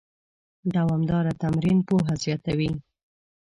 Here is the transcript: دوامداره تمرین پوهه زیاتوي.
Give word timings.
دوامداره 0.75 1.31
تمرین 1.43 1.77
پوهه 1.87 2.13
زیاتوي. 2.23 2.71